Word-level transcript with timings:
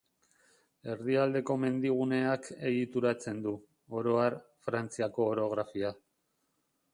Erdialdeko 0.93 1.57
Mendiguneak 1.65 2.47
egituratzen 2.69 3.43
du, 3.47 3.53
oro 4.01 4.17
har, 4.23 4.39
Frantziako 4.71 5.29
orografia. 5.35 5.93